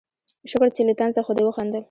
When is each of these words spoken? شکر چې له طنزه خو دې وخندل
شکر 0.51 0.69
چې 0.75 0.81
له 0.87 0.93
طنزه 0.99 1.21
خو 1.25 1.31
دې 1.37 1.43
وخندل 1.45 1.79